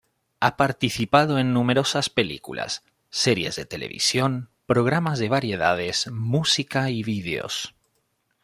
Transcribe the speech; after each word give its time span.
Ha 0.39 0.57
participado 0.57 1.37
en 1.37 1.53
numerosas 1.53 2.09
películas, 2.09 2.83
series 3.11 3.55
de 3.55 3.67
televisión, 3.67 4.49
programas 4.65 5.19
de 5.19 5.29
variedades, 5.29 6.07
música 6.11 6.89
y 6.89 7.03
vídeos. 7.03 7.75